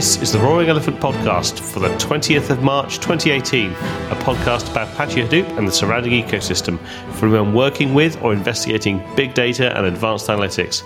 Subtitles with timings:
[0.00, 3.74] This is the Roaring Elephant podcast for the 20th of March 2018, a
[4.24, 6.78] podcast about Apache Hadoop and the surrounding ecosystem
[7.16, 10.84] for anyone working with or investigating big data and advanced analytics.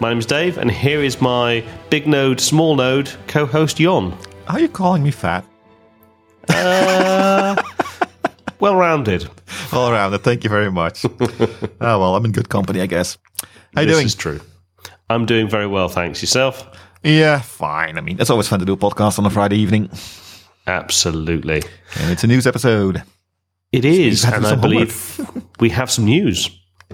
[0.00, 4.18] My name is Dave, and here is my big node, small node co host, Jon.
[4.48, 5.44] Are you calling me fat?
[6.48, 7.62] Uh,
[8.58, 9.30] well rounded.
[9.72, 10.24] All rounded.
[10.24, 11.04] Thank you very much.
[11.20, 13.18] oh, well, I'm in good company, I guess.
[13.76, 14.06] How you this doing?
[14.06, 14.40] is true.
[15.10, 16.20] I'm doing very well, thanks.
[16.20, 16.68] Yourself?
[17.02, 17.98] Yeah, fine.
[17.98, 19.90] I mean, it's always fun to do a podcast on a Friday evening.
[20.66, 21.62] Absolutely.
[21.98, 23.02] And it's a news episode.
[23.72, 25.20] It is, have and I believe
[25.60, 26.50] we have some news.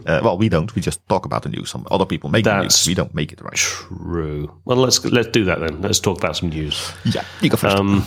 [0.07, 0.75] Uh, well, we don't.
[0.75, 1.71] We just talk about the news.
[1.71, 2.87] Some other people make the news.
[2.87, 3.55] We don't make it right.
[3.55, 4.53] True.
[4.65, 5.81] Well, let's let's do that then.
[5.83, 6.93] Let's talk about some news.
[7.05, 7.77] Yeah, you go first.
[7.77, 8.05] Um,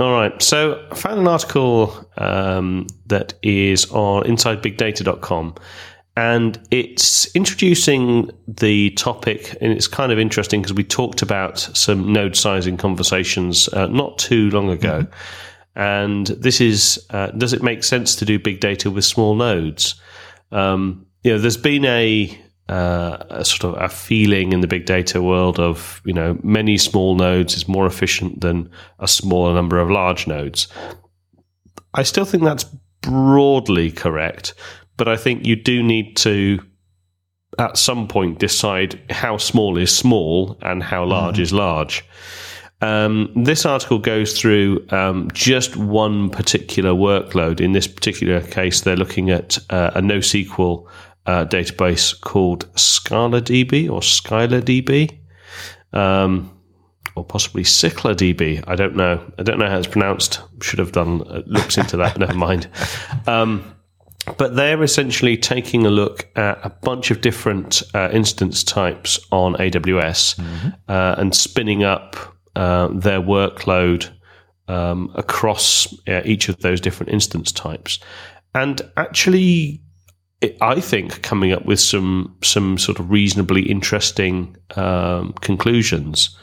[0.00, 0.40] all right.
[0.42, 5.54] So I found an article um, that is on InsideBigData.com,
[6.20, 12.12] and it's introducing the topic, and it's kind of interesting because we talked about some
[12.12, 15.06] node sizing conversations uh, not too long ago.
[15.76, 19.94] And this is uh, does it make sense to do big data with small nodes?
[20.52, 24.84] Um, you know, there's been a, uh, a sort of a feeling in the big
[24.84, 29.78] data world of you know many small nodes is more efficient than a smaller number
[29.78, 30.68] of large nodes.
[31.94, 32.66] I still think that's
[33.00, 34.54] broadly correct,
[35.00, 36.62] but I think you do need to
[37.58, 42.04] at some point decide how small is small and how large is large.
[42.82, 47.62] Um, this article goes through um, just one particular workload.
[47.62, 50.86] In this particular case, they're looking at uh, a NoSQL
[51.24, 55.16] uh, database called ScalaDB or SkylarDB,
[55.94, 56.54] um,
[57.16, 58.64] or possibly CyclerDB.
[58.66, 59.32] I don't know.
[59.38, 60.42] I don't know how it's pronounced.
[60.60, 62.18] Should have done uh, looks into that.
[62.18, 62.68] Never mind.
[63.26, 63.64] Um,
[64.36, 69.54] but they're essentially taking a look at a bunch of different uh, instance types on
[69.54, 70.38] AWS
[70.88, 72.16] uh, and spinning up
[72.56, 74.10] uh, their workload
[74.68, 77.98] um, across uh, each of those different instance types,
[78.54, 79.80] and actually,
[80.40, 86.36] it, I think coming up with some some sort of reasonably interesting um, conclusions.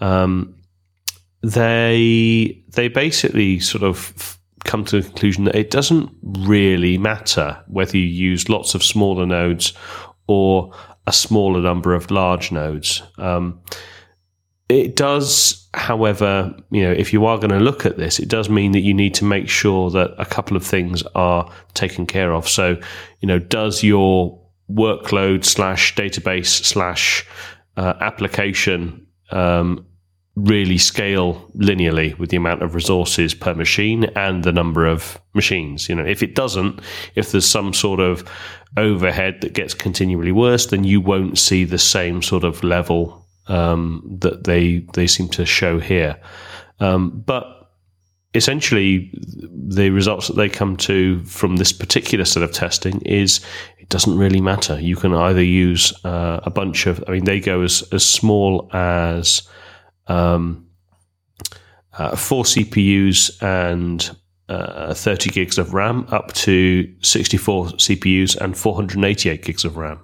[0.00, 0.56] Um,
[1.42, 7.96] they they basically sort of come to the conclusion that it doesn't really matter whether
[7.96, 9.72] you use lots of smaller nodes
[10.26, 10.72] or
[11.06, 13.02] a smaller number of large nodes.
[13.18, 13.60] Um,
[14.68, 18.48] it does, however, you know, if you are going to look at this, it does
[18.48, 22.32] mean that you need to make sure that a couple of things are taken care
[22.32, 22.48] of.
[22.48, 22.80] So,
[23.20, 27.26] you know, does your workload slash database slash
[27.76, 29.86] uh, application um,
[30.36, 35.88] really scale linearly with the amount of resources per machine and the number of machines.
[35.88, 36.80] You know, if it doesn't,
[37.14, 38.28] if there's some sort of
[38.76, 44.02] overhead that gets continually worse, then you won't see the same sort of level um,
[44.20, 46.18] that they they seem to show here.
[46.80, 47.70] Um, but
[48.34, 53.40] essentially, the results that they come to from this particular set of testing is
[53.78, 54.80] it doesn't really matter.
[54.80, 58.68] You can either use uh, a bunch of, I mean, they go as as small
[58.72, 59.42] as
[60.06, 60.66] um,
[61.98, 64.16] uh, four CPUs and
[64.48, 70.00] uh, 30 gigs of RAM up to 64 CPUs and 488 gigs of RAM.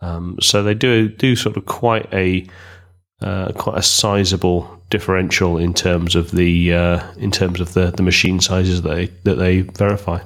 [0.00, 2.46] Um, so they do do sort of quite a
[3.20, 8.02] uh, quite a sizable differential in terms of the uh, in terms of the, the
[8.02, 10.20] machine sizes that they that they verify.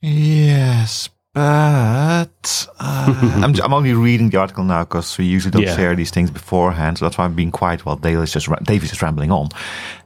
[0.00, 5.76] yes, but uh, I'm, I'm only reading the article now because we usually don't Yeah.
[5.76, 6.98] share these things beforehand.
[6.98, 9.30] So that's why I'm being quiet while Dale is just ra- Dave is just rambling
[9.30, 9.48] on.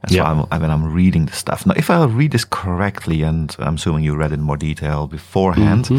[0.01, 0.23] That's Yeah.
[0.23, 1.65] why I'm, I mean, I'm reading the stuff.
[1.65, 5.07] Now, if I read this correctly, and I'm assuming you read it in more detail
[5.07, 5.89] beforehand,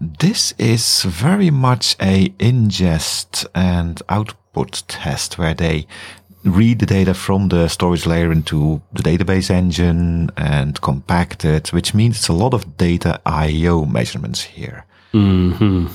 [0.00, 5.86] this is very much a ingest and output test where they
[6.46, 11.92] read the data from the storage layer into the database engine and compact it, which
[11.94, 14.84] means it's a lot of data IO measurements here.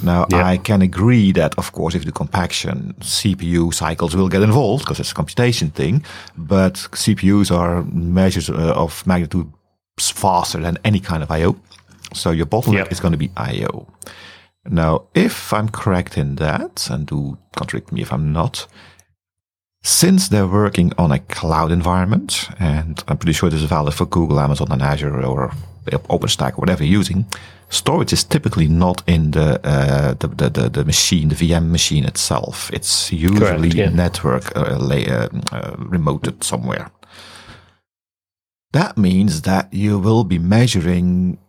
[0.04, 4.84] Now, I can agree that, of course, if the compaction, CPU cycles will get involved
[4.84, 6.04] because it's a computation thing,
[6.36, 9.52] but CPUs are measures uh, of magnitude
[10.00, 11.56] faster than any kind of IO.
[12.14, 12.92] So your bottleneck Yep.
[12.92, 13.88] is going to be IO.
[14.66, 18.68] Now, if I'm correct in that, and do contradict me if I'm not,
[19.84, 24.06] since they're working on a cloud environment, and I'm pretty sure this is valid for
[24.06, 25.52] Google, Amazon, and Azure, or
[25.88, 27.26] OpenStack, or whatever you're using,
[27.70, 32.06] storage is typically not in the, uh, the, the, the, the machine, the VM machine
[32.06, 32.70] itself.
[32.72, 33.90] It's usually yeah.
[33.90, 36.92] network uh, lay, uh, uh, remoted somewhere.
[38.74, 41.40] That means that you will be measuring,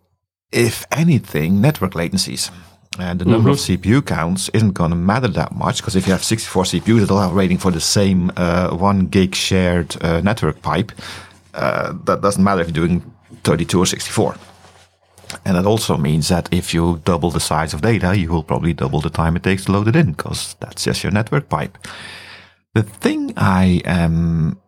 [0.50, 2.50] if anything, network latencies.
[2.98, 6.12] And the number of CPU counts isn't going to matter that much because if you
[6.12, 10.60] have 64 CPUs that are waiting for the same uh, one gig shared uh, network
[10.60, 10.92] pipe,
[11.54, 13.02] uh, that doesn't matter if you're doing
[13.44, 14.36] 32 or 64.
[15.44, 18.74] And that also means that if you double the size of data, you will probably
[18.74, 21.78] double the time it takes to load it in because that's just your network pipe.
[22.74, 24.60] The thing I am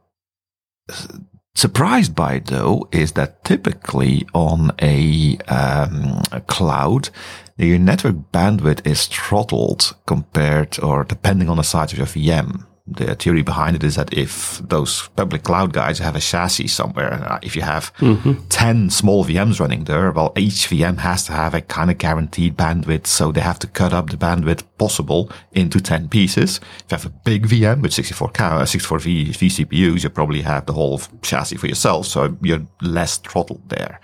[1.54, 7.10] surprised by though is that typically on a, um, a cloud,
[7.56, 13.14] your network bandwidth is throttled compared or depending on the size of your VM the
[13.14, 17.38] theory behind it is that if those public cloud guys have a chassis somewhere, uh,
[17.42, 18.34] if you have mm-hmm.
[18.48, 22.56] 10 small VMs running there, well, each VM has to have a kind of guaranteed
[22.58, 23.06] bandwidth.
[23.06, 26.58] So they have to cut up the bandwidth possible into 10 pieces.
[26.58, 30.66] If you have a big VM with 64, uh, 64 v, vCPUs, you probably have
[30.66, 32.06] the whole chassis for yourself.
[32.06, 33.98] So you're less throttled there.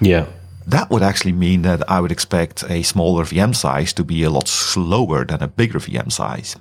[0.00, 0.26] Yeah.
[0.70, 4.30] That would actually mean that I would expect a smaller VM size to be a
[4.30, 6.56] lot slower than a bigger VM size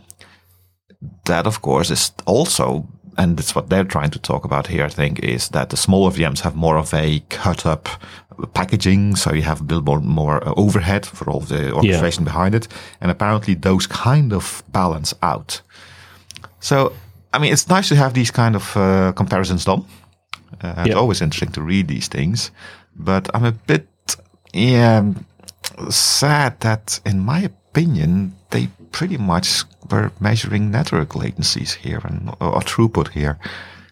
[1.26, 2.88] that, of course, is also,
[3.18, 6.12] and it's what they're trying to talk about here, I think, is that the smaller
[6.12, 7.90] VMs have more of a cut up
[8.54, 9.16] packaging.
[9.16, 12.32] So you have a bit more, more uh, overhead for all the orchestration yeah.
[12.32, 12.68] behind it.
[13.02, 15.62] And apparently those kind of balance out.
[16.60, 16.94] So,
[17.34, 19.86] I mean, it's nice to have these kind of uh, comparisons done.
[20.62, 20.86] Uh, yeah.
[20.86, 22.52] It's always interesting to read these things,
[22.96, 23.88] but I'm a bit,
[24.58, 25.14] yeah,
[25.90, 32.50] sad that in my opinion, they pretty much were measuring network latencies here and uh,
[32.50, 33.38] or throughput here,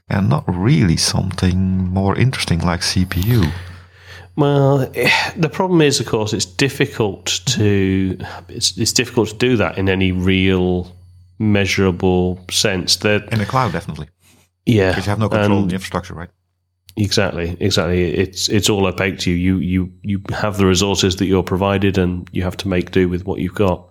[0.09, 3.51] and not really something more interesting like CPU.
[4.35, 8.17] Well, eh, the problem is, of course, it's difficult to
[8.49, 10.95] it's, it's difficult to do that in any real
[11.39, 12.95] measurable sense.
[12.97, 14.09] That in the cloud, definitely.
[14.65, 16.29] Yeah, because you have no control in the infrastructure, right?
[16.97, 18.13] Exactly, exactly.
[18.15, 19.35] It's it's all opaque to you.
[19.35, 23.09] You you you have the resources that you're provided, and you have to make do
[23.09, 23.89] with what you've got.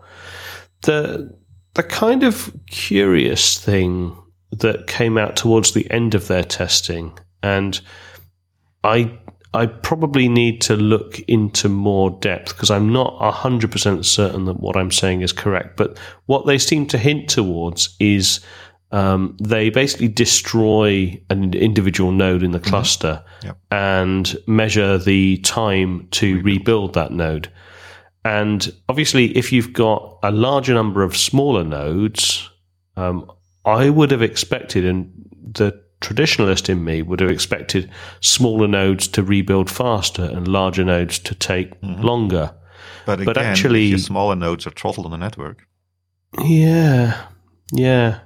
[0.83, 1.37] The
[1.75, 4.17] the kind of curious thing
[4.53, 7.79] that came out towards the end of their testing, and
[8.85, 9.19] I
[9.53, 14.77] I probably need to look into more depth because I'm not 100% certain that what
[14.77, 15.77] I'm saying is correct.
[15.77, 15.97] But
[16.27, 18.41] what they seem to hint towards is
[18.95, 22.71] um, they basically destroy an individual node in the mm-hmm.
[22.71, 23.47] cluster mm-hmm.
[23.49, 23.59] yep.
[23.73, 26.45] and measure the time to rebuild.
[26.45, 27.51] rebuild that node.
[28.25, 32.49] And obviously, if you've got a larger number of smaller nodes,
[32.97, 33.29] um,
[33.65, 35.11] I would have expected, and
[35.43, 37.91] the traditionalist in me would have expected
[38.21, 42.01] smaller nodes to rebuild faster and larger nodes to take mm-hmm.
[42.01, 42.55] longer.
[43.07, 45.67] But, again, but actually, smaller nodes are throttled on the network.
[46.45, 47.27] Yeah,
[47.73, 48.21] yeah.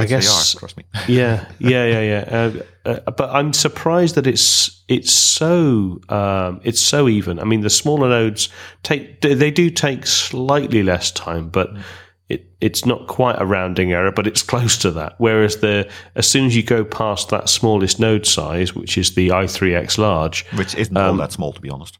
[0.00, 0.54] I guess.
[0.54, 0.84] Are, trust me.
[1.08, 2.62] yeah, yeah, yeah, yeah.
[2.84, 7.38] Uh, uh, but I'm surprised that it's it's so um, it's so even.
[7.38, 8.48] I mean, the smaller nodes
[8.82, 11.82] take they do take slightly less time, but mm.
[12.28, 15.14] it it's not quite a rounding error, but it's close to that.
[15.18, 19.28] Whereas the as soon as you go past that smallest node size, which is the
[19.28, 21.98] i3x large, which isn't um, all that small to be honest.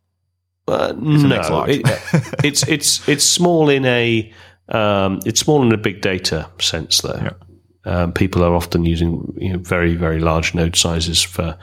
[0.67, 1.83] Uh, no, it,
[2.45, 4.33] it's it's it's small in a
[4.71, 7.19] um, it's small in a big data sense, though.
[7.21, 7.33] Yeah.
[7.85, 11.57] Um, people are often using you know, very very large node sizes for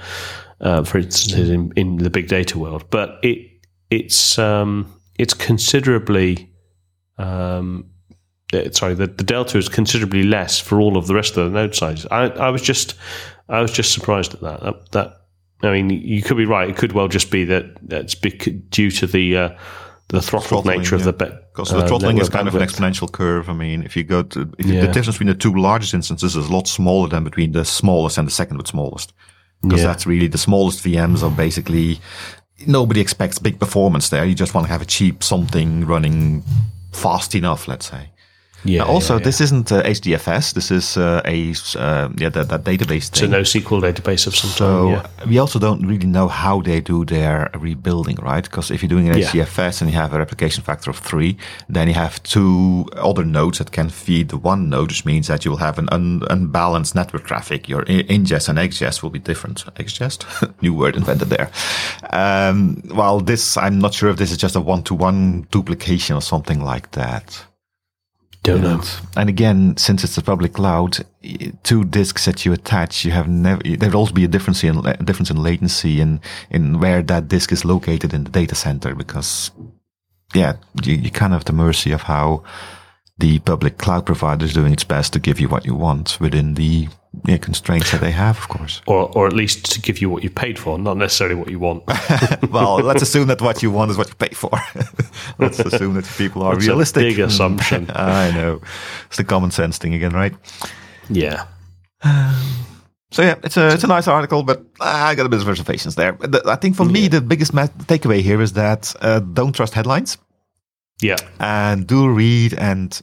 [0.62, 3.38] uh, for instance in, in, the big data world, but it
[3.92, 6.52] it's um, it's considerably
[7.20, 7.86] um,
[8.54, 11.52] uh, sorry the, the delta is considerably less for all of the rest of the
[11.52, 12.08] node sizes.
[12.10, 12.96] I, I was just
[13.50, 14.62] I was just surprised at that.
[14.62, 14.92] that.
[14.92, 15.14] that.
[15.64, 16.70] I mean, you could be right.
[16.70, 19.50] It could well just be that that's due to the uh,
[20.10, 21.00] the throttled nature yeah.
[21.00, 21.34] of the bit.
[21.52, 23.50] because uh, the throttling is kind of an exponential curve.
[23.50, 24.82] I mean, if you go to if yeah.
[24.82, 28.18] the difference between the two largest instances is a lot smaller than between the smallest
[28.18, 29.14] and the second with smallest,
[29.62, 29.88] because yeah.
[29.88, 32.00] that's really the smallest VMs are basically
[32.66, 34.24] nobody expects big performance there.
[34.26, 36.44] You just want to have a cheap something running
[36.92, 38.10] fast enough, let's say.
[38.64, 38.84] Yeah.
[38.84, 39.26] Uh, also, yeah, yeah.
[39.26, 40.54] this isn't uh, HDFS.
[40.54, 43.10] This is uh, a uh, yeah that, that database.
[43.10, 43.32] Thing.
[43.34, 44.58] It's a NoSQL database of some sort.
[44.58, 45.26] so yeah.
[45.28, 48.44] we also don't really know how they do their rebuilding, right?
[48.44, 51.38] Because if you're doing an HDFS and you have a replication factor of three,
[51.70, 55.46] then you have two other nodes that can feed the one node, which means that
[55.46, 57.70] you will have an un- unbalanced network traffic.
[57.70, 59.66] Your ingest and exgest will be different.
[59.76, 60.26] Exgest,
[60.62, 61.52] new word invented there.
[62.12, 66.64] Um, well, this I'm not sure if this is just a one-to-one duplication or something
[66.64, 67.46] like that.
[68.48, 68.82] Don't know.
[69.16, 71.00] And again, since it's a public cloud,
[71.64, 73.62] two disks that you attach, you have never.
[73.64, 77.28] There would also be a difference in a difference in latency in in where that
[77.28, 79.52] disk is located in the data center because,
[80.34, 82.44] yeah, you, you kind of have the mercy of how
[83.18, 86.54] the public cloud provider is doing its best to give you what you want within
[86.54, 86.88] the
[87.26, 88.82] yeah, constraints that they have, of course.
[88.88, 91.60] Or, or at least to give you what you paid for, not necessarily what you
[91.60, 91.84] want.
[92.52, 94.52] well, let's assume that what you want is what you pay for.
[95.40, 97.04] let's assume that people are That's realistic.
[97.04, 97.90] A big assumption.
[97.94, 98.62] I know.
[99.08, 100.34] It's the common sense thing again, right?
[101.10, 101.46] Yeah.
[103.12, 105.96] So yeah, it's a it's a nice article, but I got a bit of reservations
[105.96, 106.18] there.
[106.46, 110.18] I think for me the biggest takeaway here is that uh, don't trust headlines
[111.02, 111.16] Yeah.
[111.40, 113.02] and do read and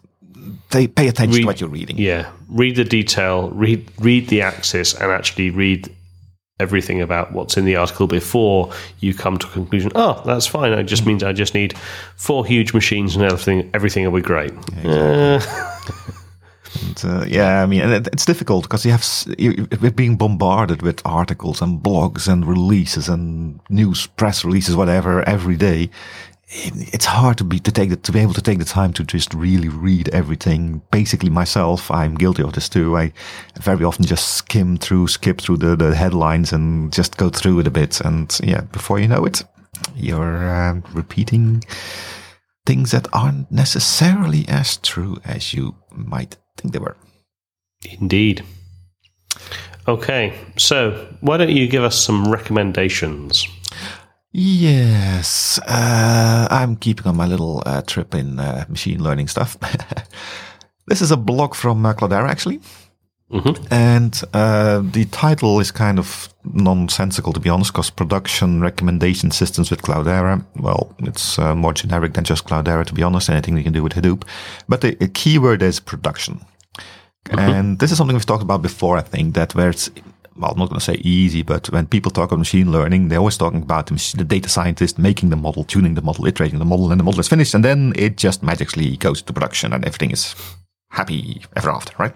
[0.70, 1.98] they pay attention Read- to what you're reading.
[1.98, 2.30] Yeah.
[2.48, 5.88] Read the detail, read read the axis and actually read
[6.60, 9.90] everything about what's in the article before you come to a conclusion.
[9.94, 10.72] Oh, that's fine.
[10.72, 11.76] It just means I just need
[12.16, 14.52] four huge machines and everything everything will be great.
[14.84, 15.40] Uh,
[16.82, 19.06] And, uh, yeah, I mean, it's difficult because you have
[19.38, 25.22] you, we're being bombarded with articles and blogs and releases and news press releases, whatever,
[25.28, 25.90] every day.
[26.48, 28.92] It- It's hard to be to take the, to be able to take the time
[28.94, 30.82] to just really read everything.
[30.90, 32.96] Basically, myself, I'm guilty of this too.
[32.96, 33.12] I
[33.60, 37.66] very often just skim through, skip through the, the headlines and just go through it
[37.66, 38.00] a bit.
[38.00, 39.42] And yeah, before you know it,
[39.96, 41.64] you're uh, repeating
[42.66, 46.96] things that aren't necessarily as true as you might think they were.
[48.00, 48.42] indeed.
[49.86, 53.46] Okay, so why don't you give us some recommendations?
[54.36, 59.56] Yes, uh, I'm keeping on my little uh, trip in uh, machine learning stuff.
[60.88, 62.60] this is a blog from uh, Cloudera, actually.
[63.70, 69.70] And uh, the title is kind of nonsensical, to be honest, because production recommendation systems
[69.70, 73.62] with Cloudera, well, it's uh, more generic than just Cloudera, to be honest, anything you
[73.62, 74.24] can do with Hadoop.
[74.68, 76.44] But the, the keyword is production.
[77.30, 79.90] And this is something we've talked about before, I think, that where it's,
[80.36, 83.18] well, I'm not going to say easy, but when people talk about machine learning, they're
[83.18, 86.90] always talking about the, data scientist making the model, tuning the model, iterating the model,
[86.90, 90.10] and the model is finished, and then it just magically goes to production and everything
[90.10, 90.34] is
[90.90, 92.14] happy ever after, right?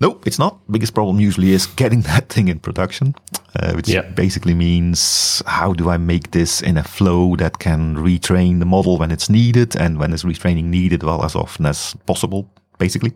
[0.00, 0.58] No, it's not.
[0.70, 3.14] Biggest problem usually is getting that thing in production,
[3.60, 4.02] uh, which Yeah.
[4.14, 8.98] basically means how do I make this in a flow that can retrain the model
[8.98, 13.12] when it's needed and when is retraining needed, well, as often as possible, basically.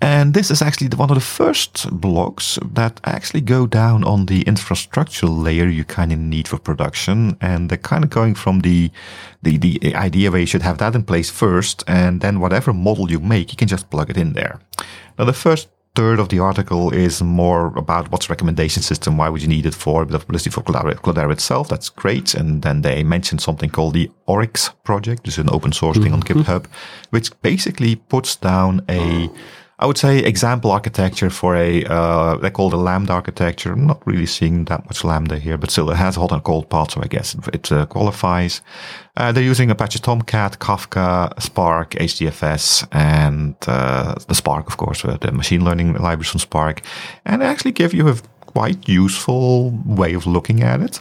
[0.00, 4.44] And this is actually one of the first blogs that actually go down on the
[4.44, 7.36] infrastructural layer you kind of need for production.
[7.40, 8.92] And they're kind of going from the,
[9.42, 11.82] the, the idea where you should have that in place first.
[11.88, 14.60] And then whatever model you make, you can just plug it in there.
[15.18, 19.42] Now, the first third of the article is more about what's recommendation system, why would
[19.42, 21.68] you need it for, a bit of publicity for Cloudera, Cloudera itself.
[21.68, 22.34] That's great.
[22.34, 26.12] And then they mentioned something called the Oryx project, which is an open source thing
[26.12, 26.42] on mm-hmm.
[26.42, 26.66] GitHub,
[27.10, 29.28] which basically puts down a,
[29.80, 33.72] I would say example architecture for a, uh, they call a Lambda architecture.
[33.72, 36.68] I'm not really seeing that much Lambda here, but still it has hot and cold
[36.68, 38.60] parts, so I guess it, uh, qualifies.
[39.16, 45.16] Uh, they're using Apache Tomcat, Kafka, Spark, HDFS, and uh, the Spark, of course, uh,
[45.20, 46.82] the machine learning libraries from Spark,
[47.24, 48.16] and actually give you a
[48.46, 51.00] quite useful way of looking at it.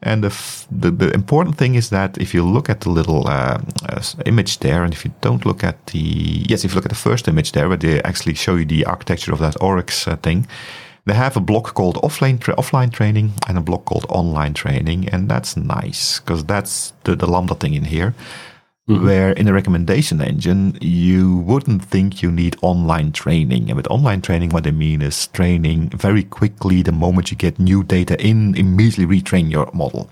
[0.00, 3.60] And the, the, the important thing is that if you look at the little uh,
[3.88, 5.98] uh, image there, and if you don't look at the
[6.48, 8.84] yes, if you look at the first image there, where they actually show you the
[8.84, 10.46] architecture of that Oryx uh, thing,
[11.04, 15.08] they have a block called offline tra- offline training and a block called online training,
[15.08, 18.14] and that's nice because that's the, the lambda thing in here.
[18.88, 23.68] Where in a recommendation engine, you wouldn't think you need online training.
[23.68, 27.58] And with online training, what they mean is training very quickly the moment you get
[27.58, 30.08] new data in, immediately retrain your model.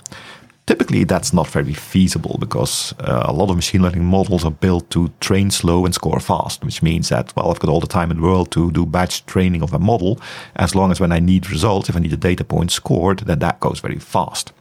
[0.66, 4.90] Typically, that's not very feasible because uh, a lot of machine learning models are built
[4.90, 8.11] to train slow and score fast, which means that, well, I've got all the time
[8.11, 10.21] in the world to do batch training of a model.
[10.56, 13.38] As long as when I need results, if I need a data point scored, then
[13.38, 14.52] that goes very fast.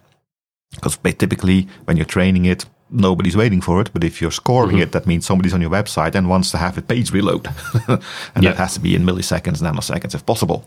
[0.72, 3.90] Because typically, when you're training it, nobody's waiting for it.
[3.94, 4.84] But if you're scoring mhm.
[4.84, 7.48] it, that means somebody's on your website and wants to have a page reload.
[7.88, 8.00] and
[8.44, 8.52] Yeah.
[8.52, 10.66] that has to be in milliseconds, nanoseconds if possible.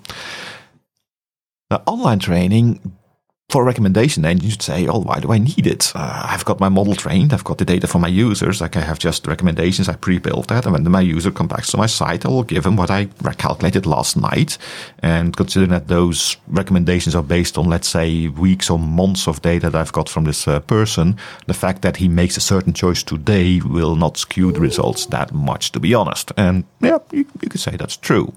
[1.70, 2.80] Now, online training
[3.50, 5.90] for a recommendation engine, you should say, oh, why do I need it?
[5.94, 7.32] Uh, I've got my model trained.
[7.32, 8.60] I've got the data from my users.
[8.60, 9.88] Like I have just recommendations.
[9.88, 10.66] I pre-built that.
[10.66, 13.06] And when my user comes back to my site, I will give him what I
[13.38, 14.58] calculated last night.
[14.98, 19.70] And considering that those recommendations are based on, let's say, weeks or months of data
[19.70, 23.02] that I've got from this uh, person, the fact that he makes a certain choice
[23.02, 26.32] today will not skew the results that much, to be honest.
[26.36, 28.34] And yeah, you, you could say that's true.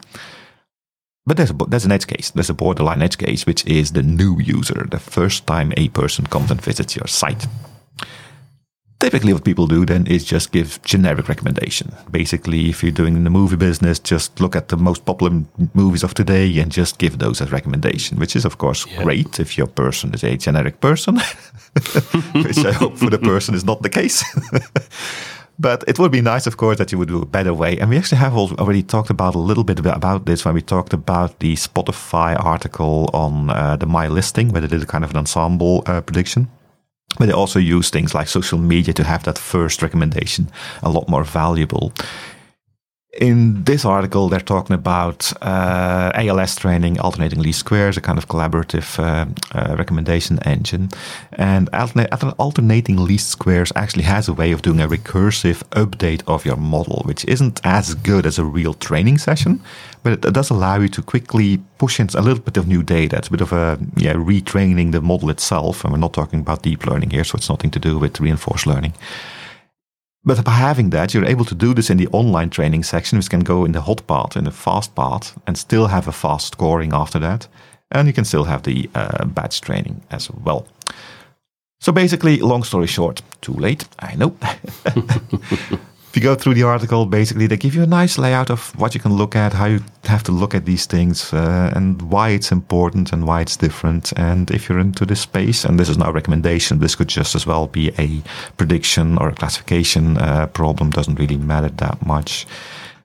[1.26, 2.32] But there's a, there's an edge case.
[2.32, 6.26] There's a borderline edge case, which is the new user, the first time a person
[6.26, 7.46] comes and visits your site.
[9.00, 11.92] Typically, what people do then is just give generic recommendation.
[12.12, 16.04] Basically, if you're doing in the movie business, just look at the most popular movies
[16.04, 19.66] of today and just give those as recommendation, which is of course great if your
[19.66, 21.16] person is a generic person,
[22.36, 24.24] which I hope for the person is not the case.
[25.62, 27.78] but it would be nice, of course, that you would do a better way.
[27.78, 30.94] And we actually have already talked about a little bit about this when we talked
[30.94, 35.12] about the Spotify article on uh, the My Listing, where they did a kind of
[35.12, 36.48] an ensemble uh, prediction.
[37.20, 40.50] But they also use things like social media to have that first recommendation
[40.82, 41.92] a lot more valuable
[43.14, 48.30] in this article, they're talking about uh, ALS training, alternating least squares, a kind of
[48.30, 50.90] collaborative uh, uh, recommendation engine.
[51.34, 56.56] And alternating least squares actually has a way of doing a recursive update of your
[56.56, 59.62] model, which isn't as good as a real training session,
[60.04, 62.82] but it, it does allow you to quickly push in a little bit of new
[62.82, 63.18] data.
[63.18, 65.84] It's a bit of a yeah, retraining the model itself.
[65.84, 68.66] And we're not talking about deep learning here, so it's nothing to do with reinforced
[68.66, 68.94] learning.
[70.24, 73.30] But by having that, you're able to do this in the online training section, which
[73.30, 76.54] can go in the hot part, in the fast part, and still have a fast
[76.54, 77.48] scoring after that.
[77.92, 80.68] And you can still have the uh, batch training as well.
[81.80, 84.38] So basically, long story short, too late, I know.
[86.12, 88.94] if you go through the article, basically they give you a nice layout of what
[88.94, 92.32] you can look at, how you have to look at these things, uh, and why
[92.32, 94.12] it's important and why it's different.
[94.18, 97.34] And if you're into this space, and this is not a recommendation, this could just
[97.34, 98.22] as well be a
[98.58, 100.90] prediction or a classification uh, problem.
[100.90, 102.46] Doesn't really matter that much.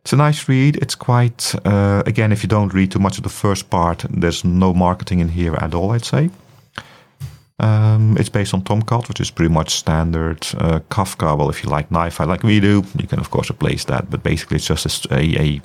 [0.03, 0.75] It's a nice read.
[0.79, 4.45] It's quite, uh, again, if you don't read too much of the first part, there's
[4.45, 6.31] no marketing in here at all, I'd say.
[7.59, 10.47] Um, it's based on Tomcat, which is pretty much standard.
[10.59, 13.85] Uh, Kafka, well, if you like NiFi like we do, you can of course replace
[13.87, 14.11] that.
[14.11, 15.63] But basically, it's just a, a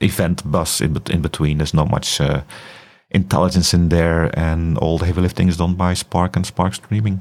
[0.00, 1.58] event bus in, in between.
[1.58, 2.42] There's not much uh,
[3.10, 7.20] intelligence in there, and all the heavy lifting is done by Spark and Spark Streaming.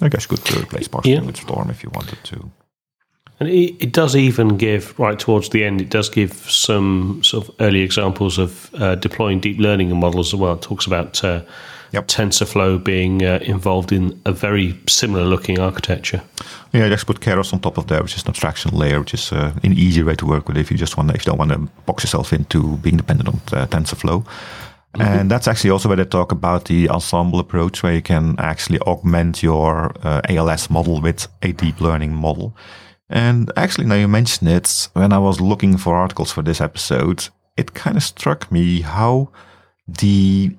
[0.00, 1.20] I guess you could replace Spark yeah.
[1.20, 2.50] with Storm if you wanted to.
[3.38, 7.46] And it, it, does even give, right towards the end, it does give some sort
[7.46, 10.54] of early examples of uh, deploying deep learning and models as well.
[10.54, 11.42] It talks about uh,
[11.96, 12.08] Yep.
[12.08, 16.22] TensorFlow being uh, involved in a very similar looking architecture.
[16.74, 19.14] Yeah, you just put Keras on top of there, which is an abstraction layer, which
[19.14, 21.38] is uh, an easier way to work with if you just want, if you don't
[21.38, 24.24] want to box yourself into being dependent on uh, TensorFlow.
[24.24, 25.00] Mm-hmm.
[25.00, 28.78] And that's actually also where they talk about the ensemble approach, where you can actually
[28.80, 32.54] augment your uh, ALS model with a deep learning model.
[33.08, 37.28] And actually, now you mention it, when I was looking for articles for this episode,
[37.56, 39.30] it kind of struck me how
[39.88, 40.54] the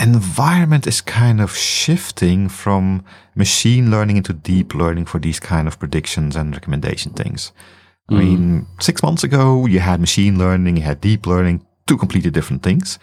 [0.00, 5.78] environment is kind of shifting from machine learning into deep learning for these kind of
[5.78, 7.52] predictions and recommendation things.
[8.08, 8.18] I mm.
[8.18, 12.62] mean, six months ago, you had machine learning, you had deep learning, two completely different
[12.62, 12.98] things.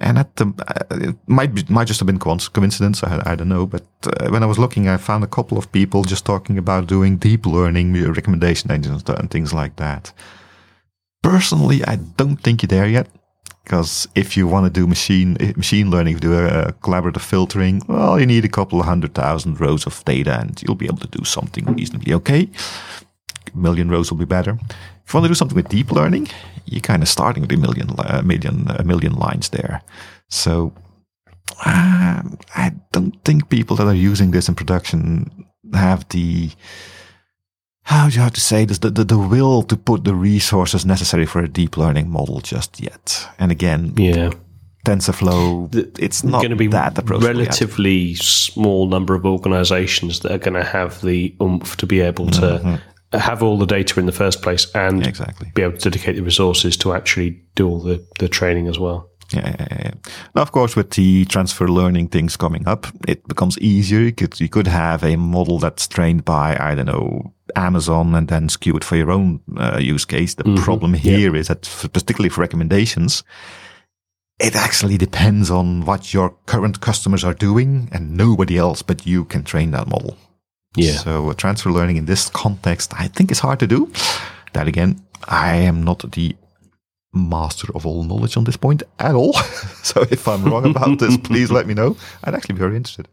[0.00, 3.04] And at the, uh, it might be, might just have been coincidence.
[3.04, 3.66] I, I don't know.
[3.66, 6.88] But uh, when I was looking, I found a couple of people just talking about
[6.88, 10.12] doing deep learning recommendation engines and things like that.
[11.22, 13.06] Personally, I don't think you're there yet.
[13.64, 18.26] Because if you want to do machine machine learning, do a, collaborative filtering, well, you
[18.26, 21.24] need a couple of hundred thousand rows of data, and you'll be able to do
[21.24, 22.48] something reasonably okay.
[23.54, 24.58] A million rows will be better.
[25.04, 26.28] If you want to do something with deep learning,
[26.64, 29.82] you're kind of starting with a million, a million, a million lines there.
[30.28, 30.72] So
[31.64, 32.22] uh,
[32.54, 36.50] I don't think people that are using this in production have the
[37.84, 40.86] how do you have to say this, the, the, the will to put the resources
[40.86, 43.28] necessary for a deep learning model just yet.
[43.38, 44.30] And again, yeah.
[44.84, 47.22] TensorFlow, the, it's not going to be that approach.
[47.22, 52.26] Relatively small number of organizations that are going to have the oomph to be able
[52.28, 53.18] to mm-hmm.
[53.18, 55.50] have all the data in the first place and exactly.
[55.54, 59.08] be able to dedicate the resources to actually do all the, the training as well.
[59.32, 59.90] Yeah, yeah, yeah.
[60.34, 64.00] Now, of course, with the transfer learning things coming up, it becomes easier.
[64.00, 68.28] You could, you could have a model that's trained by, I don't know, Amazon and
[68.28, 70.34] then skew it for your own uh, use case.
[70.34, 70.64] The mm-hmm.
[70.64, 73.22] problem here is that, for, particularly for recommendations,
[74.38, 79.24] it actually depends on what your current customers are doing, and nobody else but you
[79.24, 80.16] can train that model.
[80.76, 80.92] Yeah.
[80.92, 83.92] So uh, transfer learning in this context, I think is hard to do.
[84.54, 86.34] That again, I am not the
[87.12, 89.32] master of all knowledge on this point at all.
[89.82, 91.96] so if I'm wrong about this, please let me know.
[92.24, 93.08] I'd actually be very interested.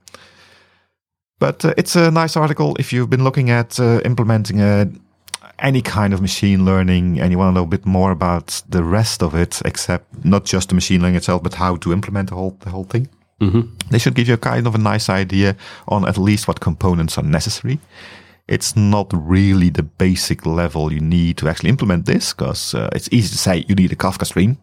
[1.40, 4.86] But uh, it's a nice article if you've been looking at uh, implementing a, uh,
[5.60, 8.84] any kind of machine learning and you want to know a bit more about the
[8.84, 12.36] rest of it, except not just the machine learning itself, but how to implement the
[12.36, 13.10] whole the whole thing.
[13.42, 13.62] Mm-hmm.
[13.90, 15.56] They should give you a kind of a nice idea
[15.88, 17.80] on at least what components are necessary.
[18.50, 23.08] It's not really the basic level you need to actually implement this, because uh, it's
[23.12, 24.58] easy to say you need a Kafka stream.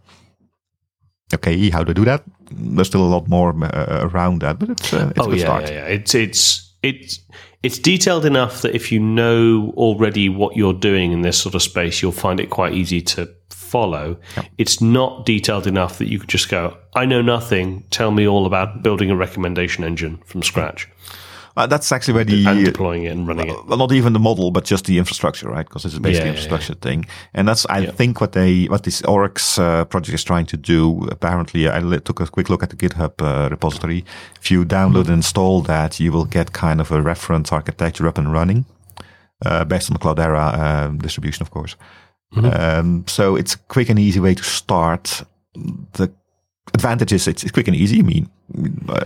[1.32, 2.24] Okay, how to do that?
[2.50, 5.38] There's still a lot more uh, around that, but it's, uh, it's oh, a good
[5.38, 5.62] yeah, start.
[5.64, 5.94] Yeah, yeah.
[5.94, 7.20] It's it's it's
[7.62, 11.62] it's detailed enough that if you know already what you're doing in this sort of
[11.62, 14.16] space, you'll find it quite easy to follow.
[14.36, 14.46] Yep.
[14.58, 17.84] It's not detailed enough that you could just go, I know nothing.
[17.90, 20.88] Tell me all about building a recommendation engine from scratch.
[21.56, 23.66] Uh, that's actually where the and deploying it and running it.
[23.66, 25.66] Well, not even the model, but just the infrastructure, right?
[25.66, 28.82] Because it's basically Yeah, an yeah, infrastructure thing, and that's I think what they what
[28.82, 31.08] this Oryx uh, project is trying to do.
[31.10, 34.04] Apparently, I took a quick look at the GitHub uh, repository.
[34.40, 38.18] If you download and install that, you will get kind of a reference architecture up
[38.18, 38.66] and running,
[39.46, 41.76] uh, based on the Cloudera um, distribution, of course.
[42.36, 45.24] Um, so it's a quick and easy way to start.
[45.92, 46.10] The
[46.74, 47.98] advantage is it's, it's quick and easy.
[48.00, 48.28] I mean,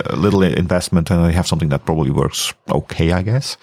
[0.09, 3.57] a little investment and you have something that probably works okay, I guess.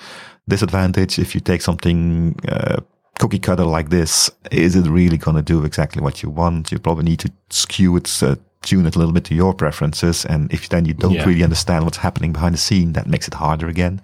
[0.49, 2.81] Disadvantage, if you take something uh,
[3.19, 6.73] cookie cutter like this, is it really going to do exactly what you want?
[6.73, 10.25] You probably need to skew it, uh, tune it a little bit to your preferences.
[10.25, 11.25] And if then you don't Yeah.
[11.27, 14.01] really understand what's happening behind the scene, that makes it harder again.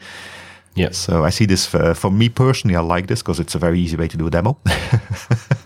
[0.77, 0.91] yeah.
[0.93, 2.77] So I see this for, for me personally.
[2.77, 4.59] I like this because it's a very easy way to do a demo.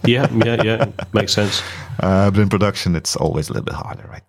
[0.04, 0.86] Yeah, yeah, yeah.
[1.12, 1.60] Makes sense.
[2.00, 4.22] Uh, but in production, it's always a little bit harder, right?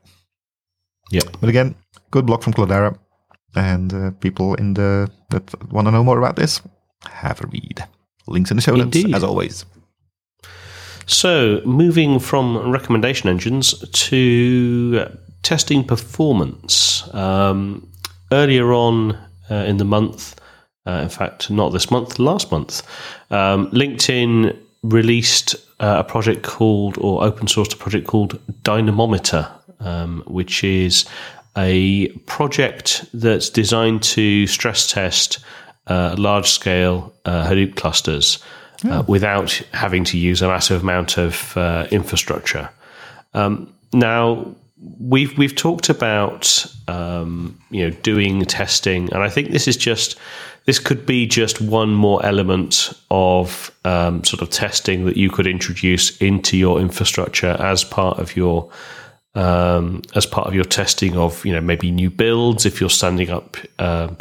[1.11, 1.21] Yeah.
[1.39, 1.75] But again,
[2.11, 2.97] good blog from Cloudera.
[3.55, 6.61] And uh, people in the that want to know more about this,
[7.09, 7.83] have a read.
[8.27, 9.15] Links in the show notes, Indeed.
[9.15, 9.65] as always.
[11.07, 15.09] So, moving from recommendation engines to
[15.41, 17.11] testing performance.
[17.13, 17.89] Um,
[18.31, 19.17] earlier on
[19.49, 20.39] uh, in the month,
[20.85, 22.83] uh, in fact, not this month, last month,
[23.31, 30.23] um, LinkedIn released uh, a project called, or open sourced a project called Dynamometer, um,
[30.27, 31.05] which is
[31.57, 35.39] a project that's designed to stress test
[35.87, 38.39] uh, large scale uh, Hadoop clusters
[38.87, 42.69] uh, without having to use a massive amount of uh, infrastructure.
[43.33, 44.55] Um, now,
[44.99, 50.17] we've we've talked about um, you know doing testing, and I think this is just
[50.65, 55.47] this could be just one more element of um, sort of testing that you could
[55.47, 58.71] introduce into your infrastructure as part of your
[59.35, 63.29] um, as part of your testing of you know maybe new builds if you're standing
[63.29, 64.17] up um,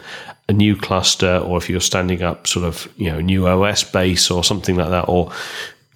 [0.48, 4.31] a new cluster or if you're standing up sort of you know new OS base
[4.31, 5.33] or something like that or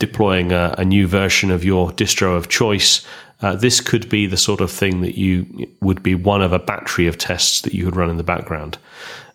[0.03, 3.07] deploying a, a new version of your distro of choice.
[3.41, 6.59] Uh, this could be the sort of thing that you would be one of a
[6.59, 8.79] battery of tests that you could run in the background.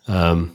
[0.08, 0.54] Um,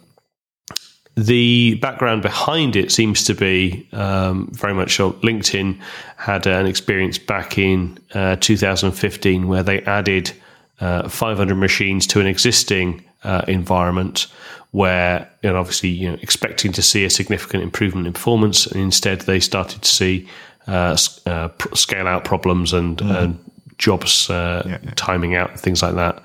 [1.16, 5.14] the background behind it seems to be um, very much so.
[5.14, 5.80] LinkedIn
[6.18, 10.32] had an experience back in uh, 2015 where they added
[10.80, 14.28] uh, 500 machines to an existing uh, environment
[14.72, 18.82] where, you know, obviously, you know, expecting to see a significant improvement in performance, and
[18.82, 20.28] instead they started to see
[20.68, 20.98] uh,
[21.28, 23.38] uh, scale out problems and, and
[23.78, 26.24] jobs uh, timing out, and things like that.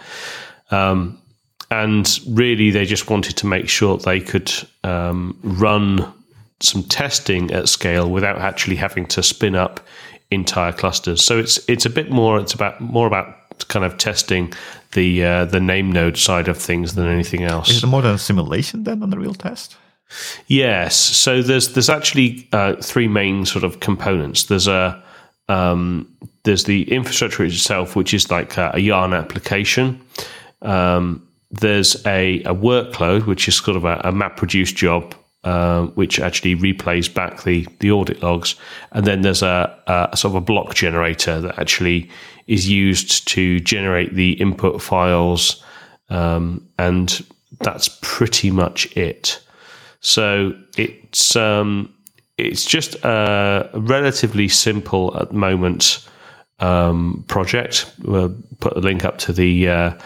[0.70, 1.20] Um,
[1.70, 4.52] and really they just wanted to make sure they could
[4.85, 6.12] um, run
[6.61, 9.81] some testing at scale without actually having to spin up
[10.31, 11.22] entire clusters.
[11.24, 13.37] So it's it's a bit more it's about more about
[13.68, 14.52] kind of testing
[14.92, 17.70] the uh, the name node side of things than anything else.
[17.70, 19.76] Is it more than a simulation then on the real test?
[20.46, 20.96] Yes.
[20.96, 24.44] So there's there's actually uh, three main sort of components.
[24.44, 25.02] There's a
[25.48, 26.09] um,
[26.44, 30.00] there's the infrastructure itself, which is like a, a Yarn application.
[30.62, 36.20] Um, there's a, a workload, which is sort of a, a MapReduce job, uh, which
[36.20, 38.54] actually replays back the, the audit logs.
[38.92, 42.11] And then there's a, a sort of a block generator that actually
[42.46, 45.64] is used to generate the input files.
[46.11, 47.24] Um, and
[47.61, 49.40] that's pretty much it.
[50.00, 51.92] So it's um,
[52.37, 56.06] it's just a relatively simple at the moment
[56.61, 57.92] um, project.
[58.02, 59.98] We'll put the link up to the uh,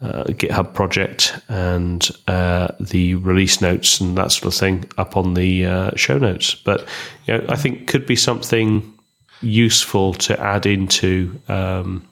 [0.00, 5.34] uh, GitHub project and uh, the release notes and that sort of thing up on
[5.34, 6.54] the uh, show notes.
[6.54, 6.86] But
[7.26, 8.94] you know, I think could be something
[9.40, 12.06] useful to add into um,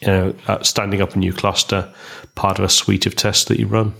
[0.00, 1.92] you know uh, standing up a new cluster,
[2.34, 3.94] part of a suite of tests that you run.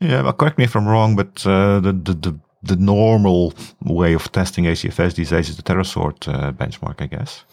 [0.00, 4.30] Yeah, correct me if I'm wrong, but uh, the, the the the normal way of
[4.32, 7.44] testing HDFS these days is the TeraSort uh, benchmark, I guess.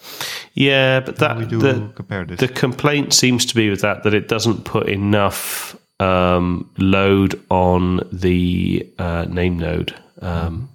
[0.54, 4.88] Yeah, but that the, the complaint seems to be with that that it doesn't put
[4.88, 9.95] enough um, load on the uh, name node.
[10.22, 10.69] Um,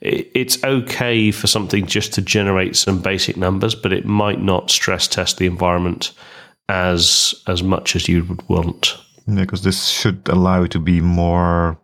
[0.00, 4.70] it, it's okay for something just to generate some basic numbers, but it might not
[4.70, 6.12] stress test the environment
[6.68, 8.96] as as much as you would want.
[9.34, 11.78] because this should allow it to be more,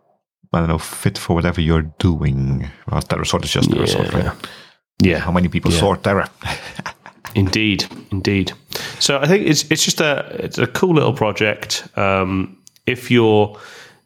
[0.55, 2.67] I don't know, fit for whatever you're doing.
[2.91, 4.27] Well, TeraSort is just TeraSort, Yeah.
[4.29, 4.37] right?
[5.01, 5.79] Yeah, How many people Yeah.
[5.79, 6.29] sort Terra?
[7.35, 8.53] Indeed, indeed.
[8.99, 11.85] So I think it's it's just a it's a cool little project.
[11.97, 13.57] Um, if you're,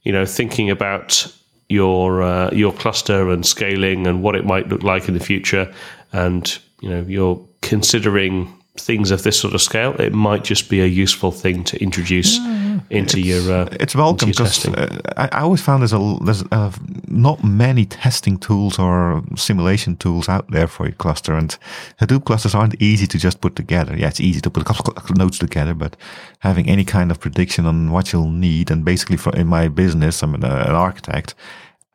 [0.01, 1.27] you know, thinking about
[1.67, 5.71] your uh, your cluster and scaling and what it might look like in the future,
[6.11, 10.81] and you know you're considering things of this sort of scale, it might just be
[10.81, 13.51] a useful thing to introduce yeah, into your.
[13.51, 16.71] Uh, it's welcome because uh, I, I, always found there's a there's uh,
[17.07, 21.57] not many testing tools or simulation tools out there for your cluster, and
[22.01, 23.95] Hadoop clusters aren't easy to just put together.
[23.95, 25.95] Yeah, it's easy to put a couple of nodes together, but
[26.39, 30.23] having any kind of prediction on what you'll need, and basically, for in my business,
[30.23, 31.35] I'm an, uh, an architect.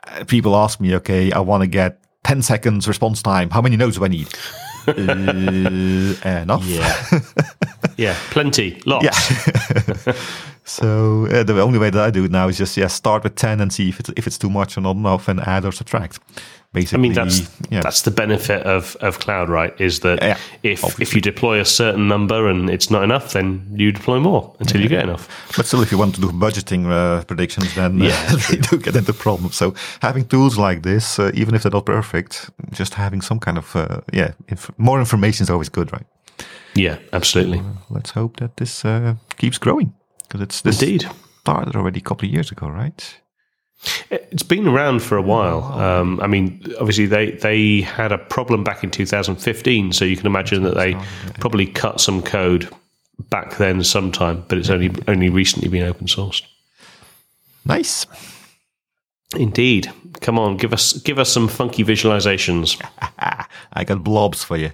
[0.07, 3.51] Uh, people ask me, okay, I want to get 10 seconds response time.
[3.51, 4.29] How many nodes do I need?
[4.89, 6.65] Uh, enough.
[6.65, 7.21] Yeah.
[7.97, 8.81] yeah, plenty.
[8.87, 9.05] Lots.
[9.05, 10.13] Yeah.
[10.65, 13.37] so uh, the only way that I do it now is just yeah, start with
[13.37, 15.73] 10 and see if it's, if it's too much or not enough and add or
[15.73, 16.19] subtract
[16.75, 16.99] basically.
[16.99, 17.81] I mean, that's yeah.
[17.81, 19.73] that's the benefit of, of cloud, right?
[19.81, 21.03] Is that yeah, if obviously.
[21.03, 24.81] if you deploy a certain number and it's not enough, then you deploy more until
[24.81, 24.83] yeah.
[24.83, 25.29] you get enough.
[25.57, 28.77] But still, if you want to do budgeting uh, predictions, then uh, yeah, they do
[28.77, 29.57] get into problems.
[29.57, 33.57] So having tools like this, uh, even if they're not perfect, just having some kind
[33.57, 36.07] of uh, yeah, inf- more information is always good, right?
[36.75, 37.59] Yeah, absolutely.
[37.59, 41.09] So, uh, let's hope that this uh, keeps growing because it's this indeed
[41.41, 43.21] started already a couple of years ago, right?
[44.11, 45.65] It's been around for a while.
[45.65, 50.27] Um, I mean, obviously they they had a problem back in 2015, so you can
[50.27, 50.97] imagine that they
[51.41, 52.69] probably cut some code
[53.31, 56.43] back then sometime, but it's only only recently been open sourced.
[57.65, 58.07] Nice.
[59.37, 59.91] Indeed.
[60.21, 62.81] Come on, give us give us some funky visualizations.
[63.73, 64.73] I got blobs for you.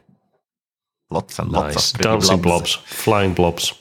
[1.10, 1.94] Lots and lots nice.
[1.94, 2.76] of dancing blobs.
[2.76, 3.72] blobs, flying blobs.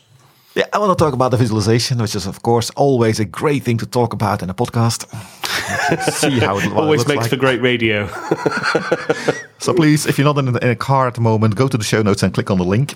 [0.56, 3.64] Yeah, I want to talk about the visualization, which is, of course, always a great
[3.64, 5.06] thing to talk about in a podcast.
[6.12, 7.30] See how it always it makes like.
[7.30, 8.08] for great radio.
[9.60, 11.84] so please, if you're not in, in, a car at the moment, go to the
[11.84, 12.96] show notes and click on the link.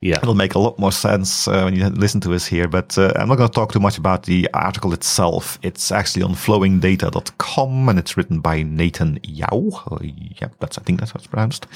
[0.00, 2.68] Yeah, it'll make a lot more sense uh, when you listen to us here.
[2.68, 5.58] But uh, I'm not going to talk too much about the article itself.
[5.62, 9.70] It's actually on flowingdata.com and it's written by Nathan Yau.
[9.90, 11.66] Uh, yeah, that's I think that's how it's pronounced.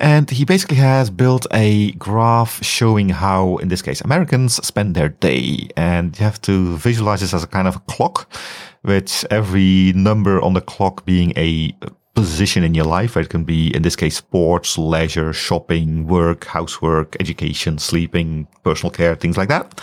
[0.00, 5.08] And he basically has built a graph showing how, in this case, Americans spend their
[5.08, 5.68] day.
[5.76, 8.30] And you have to visualize this as a kind of a clock,
[8.84, 11.74] with every number on the clock being a
[12.14, 13.16] position in your life.
[13.16, 19.14] It can be, in this case, sports, leisure, shopping, work, housework, education, sleeping, personal care,
[19.14, 19.80] things like that.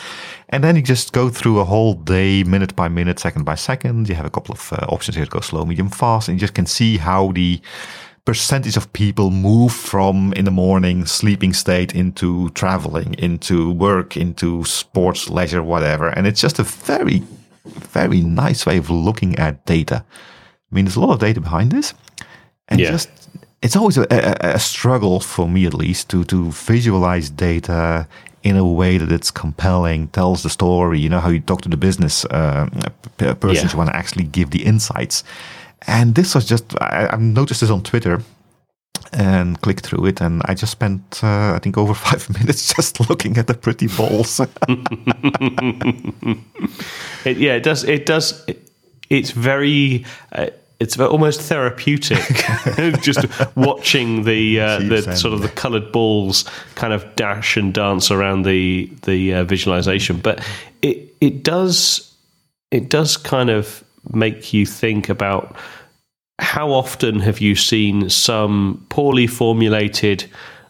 [0.49, 4.10] And then you just go through a whole day, minute by minute, second by second.
[4.10, 6.39] You have a couple of uh, options here to go slow, medium, fast, and you
[6.39, 7.62] just can see how the
[8.26, 14.64] percentage of people move from in the morning sleeping state into traveling, into work, into
[14.66, 16.10] sports, leisure, whatever.
[16.10, 17.22] And it's just a very,
[17.66, 20.04] very nice way of looking at data.
[20.72, 21.94] I mean, there's a lot of data behind this.
[22.68, 22.92] And yeah.
[22.92, 23.10] just,
[23.62, 28.08] it's always a, a, a struggle for me, at least, to, to visualize data
[28.42, 31.00] in a way that it's compelling, tells the story.
[31.00, 32.68] You know how you talk to the business uh,
[33.18, 33.72] person, yeah.
[33.72, 35.24] you want to actually give the insights.
[35.88, 38.21] And this was just, I, I noticed this on Twitter
[39.13, 40.21] and clicked through it.
[40.21, 43.88] And I just spent, uh, I think, over five minutes just looking at the pretty
[43.88, 44.39] balls.
[47.26, 47.84] it, yeah, it does.
[47.84, 48.43] It does.
[48.48, 48.69] It,
[49.10, 50.06] it's very.
[50.32, 52.19] Uh, it's almost therapeutic,
[53.02, 56.43] just watching the uh, the sort of the coloured balls
[56.76, 60.17] kind of dash and dance around the the uh, visualization.
[60.17, 60.45] But
[60.82, 62.13] it it does
[62.71, 65.56] it does kind of make you think about
[66.39, 70.26] how often have you seen some poorly formulated,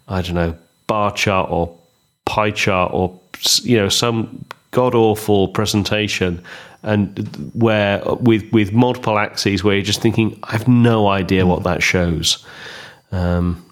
[0.08, 1.76] I don't know, bar chart or
[2.26, 3.19] pie chart or
[3.62, 6.41] you know some god awful presentation
[6.84, 11.63] and where with with multiple axes where you're just thinking I have no idea what
[11.63, 12.45] that shows.
[13.12, 13.63] Um,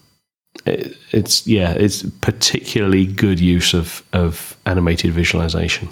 [0.65, 5.89] it, it's yeah, it's particularly good use of of animated visualization.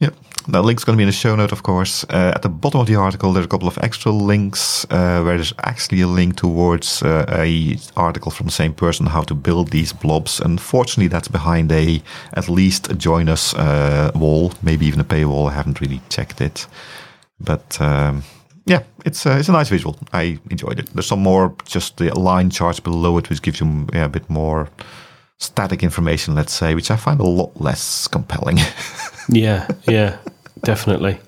[0.00, 0.14] Yep.
[0.48, 2.04] The link's going to be in the show note, of course.
[2.04, 5.36] Uh, at the bottom of the article, there's a couple of extra links uh, where
[5.36, 9.70] there's actually a link towards uh, a article from the same person how to build
[9.70, 10.40] these blobs.
[10.40, 12.02] Unfortunately, that's behind a
[12.34, 15.50] at least a join us uh, wall, maybe even a paywall.
[15.50, 16.66] I haven't really checked it,
[17.38, 18.22] but um,
[18.64, 19.98] yeah, it's uh, it's a nice visual.
[20.12, 20.86] I enjoyed it.
[20.94, 24.28] There's some more just the line charts below it, which gives you yeah, a bit
[24.30, 24.68] more
[25.38, 28.58] static information, let's say, which I find a lot less compelling.
[29.28, 30.18] yeah, yeah,
[30.62, 31.18] definitely.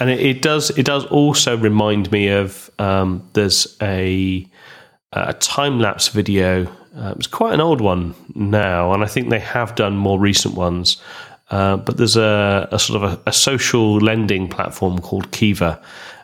[0.00, 4.46] And it, it, does it does also remind me of um, there's a
[5.12, 6.66] a time lapse video.
[6.96, 10.54] Uh, it's quite an old one now, and I think they have done more recent
[10.54, 11.00] ones.
[11.50, 15.80] Uh, but there's a, a sort of a, a, social lending platform called Kiva,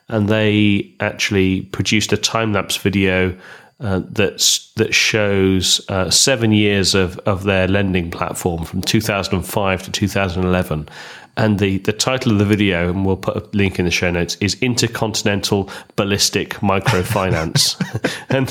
[0.08, 3.34] and they actually produced a time lapse video
[3.80, 9.90] uh, that's that shows uh, seven years of, of their lending platform from 2005 to
[9.90, 10.88] 2011,
[11.36, 14.10] and the the title of the video, and we'll put a link in the show
[14.10, 17.76] notes, is Intercontinental Ballistic Microfinance,
[18.30, 18.50] and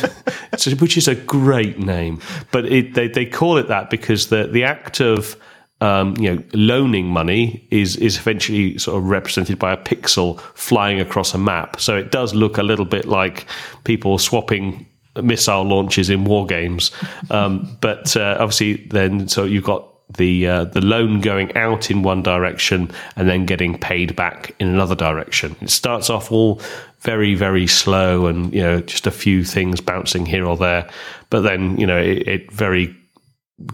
[0.79, 2.19] which is a great name.
[2.51, 5.37] But it, they they call it that because the the act of
[5.81, 10.99] um, you know, loaning money is is eventually sort of represented by a pixel flying
[10.99, 11.79] across a map.
[11.79, 13.45] So it does look a little bit like
[13.83, 14.85] people swapping
[15.21, 16.91] missile launches in war games.
[17.29, 22.03] Um, but uh, obviously, then so you've got the uh, the loan going out in
[22.03, 25.55] one direction and then getting paid back in another direction.
[25.61, 26.61] It starts off all
[27.01, 30.89] very very slow and you know just a few things bouncing here or there,
[31.29, 32.95] but then you know it, it very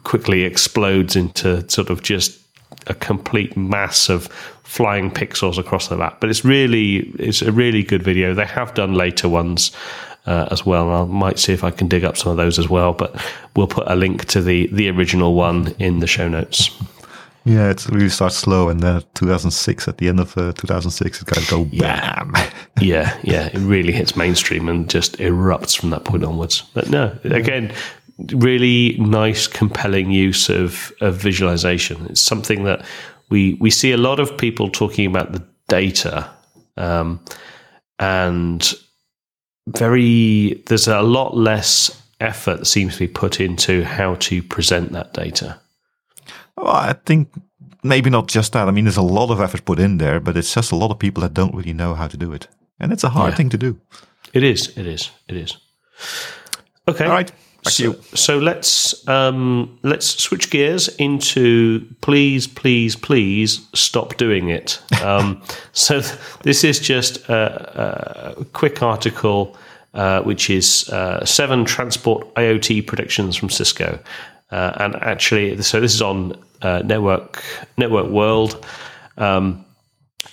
[0.04, 2.40] quickly explodes into sort of just
[2.88, 4.28] a complete mass of
[4.64, 6.20] flying pixels across the map.
[6.20, 8.34] But it's really it's a really good video.
[8.34, 9.72] They have done later ones
[10.30, 10.84] uh, as well.
[10.88, 12.94] And I might see if I can dig up some of those as well.
[12.94, 13.20] But
[13.56, 16.70] we'll put a link to the the original one in the show notes.
[17.46, 21.26] Yeah, it really starts slow, and then 2006 at the end of uh, 2006, it
[21.26, 22.24] kind of go yeah.
[22.24, 22.34] bam.
[22.82, 26.62] yeah, yeah, it really hits mainstream and just erupts from that point onwards.
[26.74, 27.74] But no, again,
[28.34, 32.06] really nice, compelling use of, of visualization.
[32.08, 32.86] It's something that
[33.30, 36.30] we we see a lot of people talking about the data,
[36.78, 37.20] um,
[37.98, 38.74] and
[39.78, 44.92] very there's a lot less effort that seems to be put into how to present
[44.92, 45.60] that data.
[46.58, 47.30] Well, I think
[47.84, 48.68] maybe not just that.
[48.68, 50.92] I mean, there's a lot of effort put in there, but it's just a lot
[50.92, 52.48] of people that don't really know how to do it,
[52.80, 53.38] and it's a hard yeah.
[53.38, 53.80] thing to do.
[54.34, 54.78] It is.
[54.78, 55.12] It is.
[55.28, 55.58] It is.
[56.88, 57.06] Okay.
[57.06, 57.32] All right.
[57.70, 64.82] So, so, let's um, let's switch gears into please, please, please stop doing it.
[65.04, 65.42] Um,
[65.74, 66.02] so
[66.44, 69.58] this is just a, a quick article,
[69.94, 74.00] uh, which is uh, seven transport IoT predictions from Cisco,
[74.52, 77.44] uh, and actually, so this is on uh, network
[77.78, 78.66] network world,
[79.18, 79.66] um,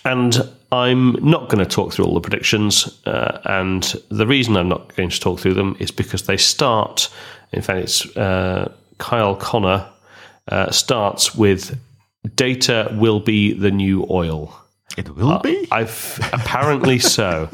[0.05, 4.69] and I'm not going to talk through all the predictions, uh, and the reason I'm
[4.69, 7.09] not going to talk through them is because they start.
[7.53, 9.89] In fact, it's uh, Kyle Connor
[10.49, 11.79] uh, starts with
[12.35, 14.61] "Data will be the new oil."
[14.97, 15.69] It will uh, be.
[15.71, 17.49] I've apparently so.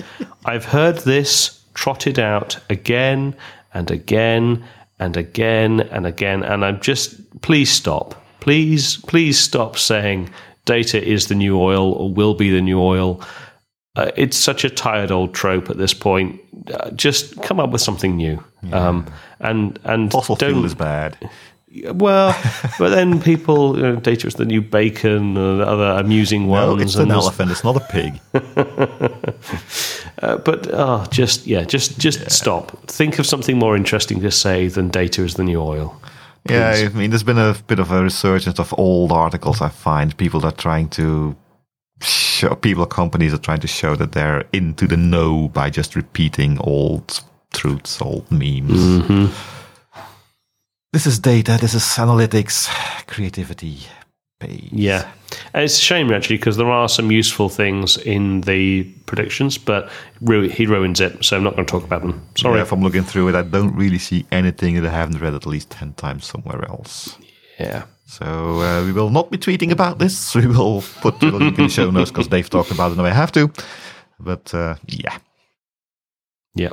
[0.44, 3.34] I've heard this trotted out again
[3.74, 4.64] and again
[4.98, 8.14] and again and again, and I'm just please stop.
[8.40, 10.30] Please, please stop saying
[10.64, 13.20] data is the new oil or will be the new oil.
[13.94, 16.40] Uh, it's such a tired old trope at this point.
[16.72, 18.42] Uh, just come up with something new.
[18.62, 18.88] Yeah.
[18.88, 19.06] Um,
[19.40, 21.18] and and fossil fuel is bad.
[21.94, 22.38] Well,
[22.78, 26.76] but then people, you know, data is the new bacon and other amusing ones.
[26.76, 27.50] No, it's an elephant.
[27.50, 28.20] It's not a pig.
[30.22, 32.28] uh, but oh, just yeah, just just yeah.
[32.28, 32.86] stop.
[32.88, 35.98] Think of something more interesting to say than data is the new oil.
[36.48, 39.60] Yeah, I mean, there's been a bit of a resurgence of old articles.
[39.60, 41.36] I find people are trying to
[42.00, 46.58] show people, companies are trying to show that they're into the know by just repeating
[46.60, 48.72] old truths, old memes.
[48.72, 49.26] Mm-hmm.
[50.92, 51.58] This is data.
[51.60, 52.68] This is analytics,
[53.06, 53.78] creativity,
[54.40, 54.68] page.
[54.72, 55.08] Yeah.
[55.54, 59.90] And it's a shame, actually, because there are some useful things in the predictions, but
[60.20, 62.26] he ruins it, so I'm not going to talk about them.
[62.36, 62.56] Sorry.
[62.56, 65.34] Yeah, if I'm looking through it, I don't really see anything that I haven't read
[65.34, 67.18] at least 10 times somewhere else.
[67.58, 67.84] Yeah.
[68.06, 70.34] So uh, we will not be tweeting about this.
[70.42, 73.06] We will put the link in the show notes because Dave talked about it and
[73.06, 73.50] I have to.
[74.18, 75.18] But uh, yeah.
[76.54, 76.72] Yeah.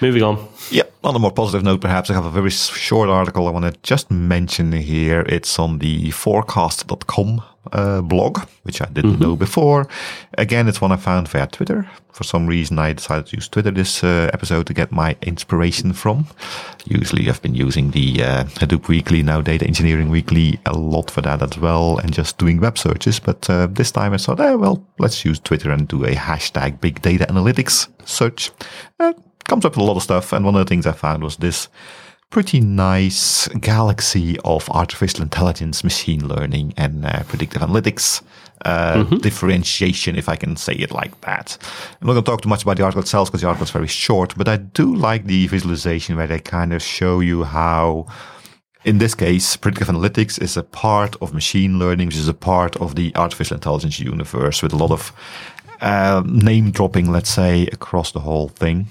[0.00, 0.48] Moving on.
[0.70, 3.72] Yeah, on a more positive note, perhaps I have a very short article I want
[3.72, 5.20] to just mention here.
[5.28, 9.22] It's on the forecast.com uh, blog, which I didn't mm-hmm.
[9.22, 9.88] know before.
[10.38, 11.88] Again, it's one I found via Twitter.
[12.12, 15.92] For some reason, I decided to use Twitter this uh, episode to get my inspiration
[15.92, 16.26] from.
[16.86, 21.20] Usually, I've been using the uh, Hadoop Weekly, now Data Engineering Weekly, a lot for
[21.22, 23.20] that as well, and just doing web searches.
[23.20, 26.80] But uh, this time I thought, oh, well, let's use Twitter and do a hashtag
[26.80, 28.50] big data analytics search.
[29.48, 30.32] Comes up with a lot of stuff.
[30.32, 31.68] And one of the things I found was this
[32.30, 38.22] pretty nice galaxy of artificial intelligence, machine learning, and uh, predictive analytics.
[38.64, 39.16] Uh, mm-hmm.
[39.18, 41.58] differentiation, if I can say it like that.
[42.00, 43.70] I'm not going to talk too much about the article itself because the article is
[43.70, 48.06] very short, but I do like the visualization where they kind of show you how,
[48.82, 52.76] in this case, predictive analytics is a part of machine learning, which is a part
[52.78, 55.12] of the artificial intelligence universe with a lot of
[55.82, 58.86] uh, name dropping, let's say, across the whole thing.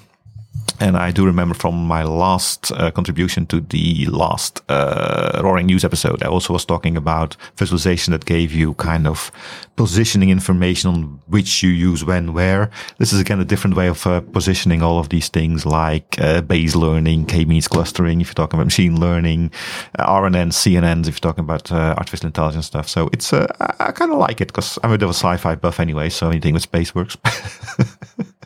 [0.79, 5.85] And I do remember from my last uh, contribution to the last uh, Roaring News
[5.85, 9.31] episode, I also was talking about visualization that gave you kind of
[9.77, 12.69] positioning information on which you use when, where.
[12.97, 16.41] This is again a different way of uh, positioning all of these things like uh,
[16.41, 19.51] Bayes learning, k-means clustering, if you're talking about machine learning,
[19.97, 22.89] uh, RNNs, CNNs, if you're talking about uh, artificial intelligence stuff.
[22.89, 25.79] So it's, I kind of like it because I'm a bit of a sci-fi buff
[25.79, 27.17] anyway, so anything with space works.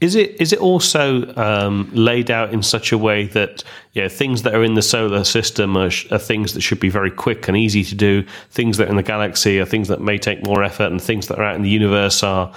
[0.00, 4.42] Is it is it also um, laid out in such a way that yeah things
[4.42, 7.56] that are in the solar system are, are, things that should be very quick and
[7.56, 8.24] easy to do.
[8.50, 11.28] Things that are in the galaxy are things that may take more effort, and things
[11.28, 12.52] that are out in the universe are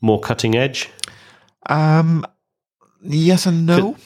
[0.00, 0.88] more cutting edge.
[1.68, 2.24] Um,
[3.02, 3.96] yes and no.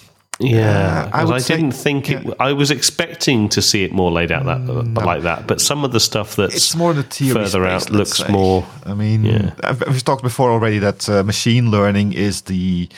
[0.40, 2.26] Yeah, uh, I, I, didn't think it.
[2.40, 4.82] I was expecting to see it more laid out that no.
[4.82, 7.86] Mm, like that, but some of the stuff that's it's more the theory further space,
[7.86, 8.32] out looks say.
[8.32, 8.66] more.
[8.86, 9.52] I mean, yeah.
[9.62, 12.88] I've, I've, talked before already that uh, machine learning is the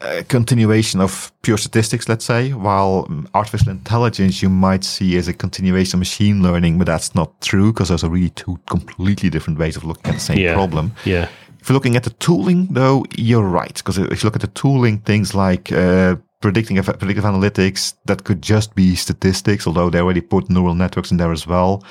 [0.00, 5.28] uh, continuation of pure statistics, let's say, while um, artificial intelligence you might see as
[5.28, 9.30] a continuation of machine learning, but that's not true because those are really two completely
[9.30, 10.54] different ways of looking at the same yeah.
[10.54, 10.92] problem.
[11.04, 11.28] Yeah.
[11.60, 13.74] If you're looking at the tooling, though, you're right.
[13.74, 18.42] Because if you look at the tooling, things like uh, predicting predictive analytics that could
[18.42, 21.82] just be statistics, although they already put neural networks in there as well.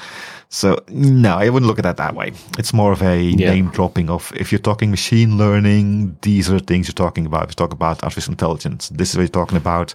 [0.49, 2.31] So no, I wouldn't look at that that way.
[2.57, 3.51] It's more of a yeah.
[3.51, 7.43] name dropping of if you're talking machine learning, these are the things you're talking about.
[7.43, 9.93] If you talk about artificial intelligence, this is what you're talking about.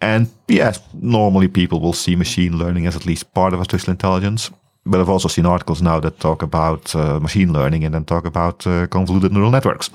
[0.00, 4.50] And yes, normally people will see machine learning as at least part of artificial intelligence.
[4.84, 8.26] But I've also seen articles now that talk about uh, machine learning and then talk
[8.26, 9.90] about uh, convoluted neural networks.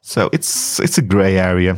[0.00, 1.76] So it's it's a gray area.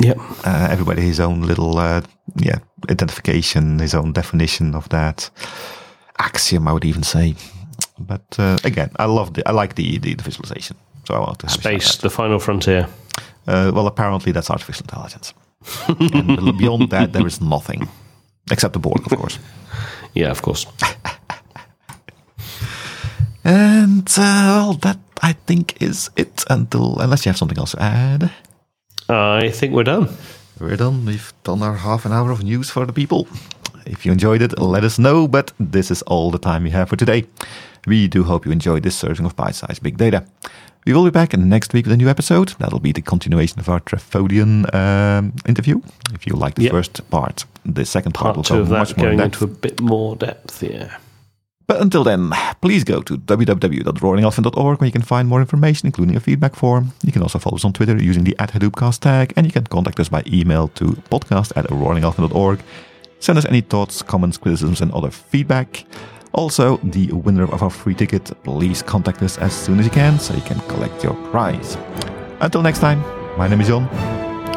[0.00, 0.14] Yeah.
[0.44, 2.02] Uh, everybody his own little uh,
[2.36, 2.58] yeah
[2.90, 5.30] identification, his own definition of that
[6.18, 6.68] axiom.
[6.68, 7.34] I would even say.
[7.98, 10.76] But uh, again, I love the I like the, the, the visualization.
[11.06, 12.88] So I want to space, the final frontier.
[13.46, 15.34] Uh, well, apparently that's artificial intelligence.
[15.88, 17.88] and beyond that, there is nothing
[18.50, 19.38] except the Borg, of course.
[20.14, 20.66] yeah, of course.
[23.44, 26.44] and uh, well, that I think is it.
[26.48, 28.30] Until unless you have something else to add.
[29.14, 30.08] I think we're done.
[30.60, 31.04] We're done.
[31.04, 33.26] We've done our half an hour of news for the people.
[33.86, 35.28] If you enjoyed it, let us know.
[35.28, 37.26] But this is all the time we have for today.
[37.86, 40.24] We do hope you enjoyed this surging of bite-sized big data.
[40.86, 42.54] We will be back in the next week with a new episode.
[42.58, 45.80] That'll be the continuation of our Trefodian um, interview.
[46.12, 46.72] If you like the yep.
[46.72, 49.42] first part, the second part, part will go much more going depth.
[49.42, 50.62] into a bit more depth.
[50.62, 50.96] Yeah.
[51.66, 56.20] But until then, please go to www.roaringelephant.org where you can find more information, including a
[56.20, 56.92] feedback form.
[57.02, 59.64] You can also follow us on Twitter using the at Hadoopcast tag, and you can
[59.64, 61.64] contact us by email to podcast at.
[63.20, 65.86] Send us any thoughts, comments, criticisms, and other feedback.
[66.32, 70.18] Also, the winner of our free ticket, please contact us as soon as you can
[70.18, 71.78] so you can collect your prize.
[72.40, 73.00] Until next time,
[73.38, 73.88] my name is John.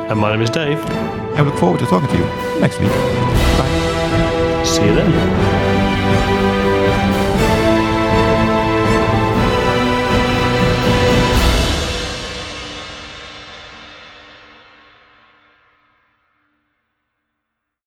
[0.09, 0.79] And my name is Dave.
[1.37, 2.25] And we look forward to talking to you
[2.59, 2.89] next week.
[2.89, 4.63] Bye.
[4.65, 5.66] See you then.